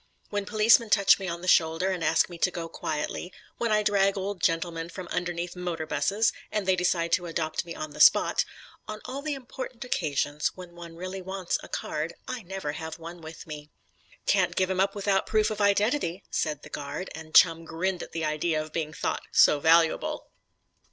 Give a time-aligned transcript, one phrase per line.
[0.31, 3.83] When policemen touch me on the shoulder and ask me to go quietly; when I
[3.83, 7.99] drag old gentlemen from underneath motor 'buses, and they decide to adopt me on the
[7.99, 8.43] spot;
[8.87, 13.21] on all the important occasions when one really wants a card, I never have one
[13.21, 13.69] with me.
[14.25, 18.11] "Can't give him up without proof of identity," said the guard, and Chum grinned at
[18.11, 20.31] the idea of being thought so valuable.